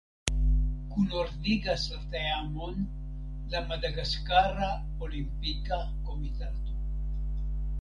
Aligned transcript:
Kunordigas 0.93 1.83
la 1.91 1.99
teamon 2.15 2.79
la 3.51 3.61
Madagaskara 3.67 4.71
Olimpika 5.09 5.81
Komitato. 6.09 6.79